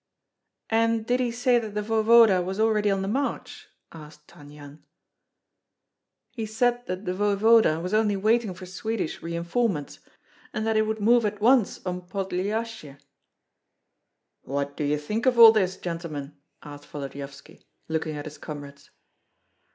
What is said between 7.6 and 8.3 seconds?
was only